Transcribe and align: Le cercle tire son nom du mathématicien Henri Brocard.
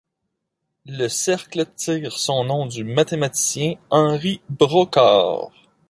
Le 0.87 1.07
cercle 1.09 1.63
tire 1.75 2.13
son 2.17 2.43
nom 2.45 2.65
du 2.65 2.83
mathématicien 2.83 3.75
Henri 3.91 4.41
Brocard. 4.49 5.51